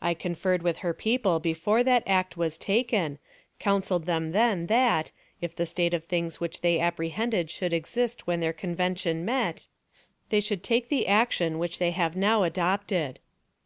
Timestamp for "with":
0.62-0.78